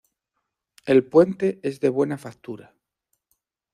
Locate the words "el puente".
0.87-1.59